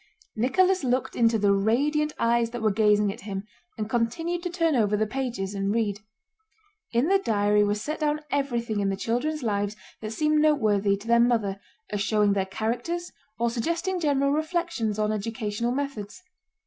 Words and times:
Nicholas 0.35 0.83
looked 0.83 1.15
into 1.15 1.37
the 1.37 1.53
radiant 1.53 2.11
eyes 2.17 2.49
that 2.49 2.63
were 2.63 2.71
gazing 2.71 3.13
at 3.13 3.21
him, 3.21 3.43
and 3.77 3.87
continued 3.87 4.41
to 4.41 4.49
turn 4.49 4.75
over 4.75 4.97
the 4.97 5.05
pages 5.05 5.53
and 5.53 5.71
read. 5.75 5.99
In 6.91 7.07
the 7.07 7.19
diary 7.19 7.63
was 7.63 7.83
set 7.83 7.99
down 7.99 8.21
everything 8.31 8.79
in 8.79 8.89
the 8.89 8.95
children's 8.97 9.43
lives 9.43 9.75
that 10.01 10.09
seemed 10.11 10.39
noteworthy 10.41 10.97
to 10.97 11.05
their 11.07 11.19
mother 11.19 11.59
as 11.91 12.01
showing 12.01 12.33
their 12.33 12.47
characters 12.47 13.11
or 13.37 13.51
suggesting 13.51 13.99
general 13.99 14.31
reflections 14.31 14.97
on 14.97 15.11
educational 15.11 15.71
methods. 15.71 16.23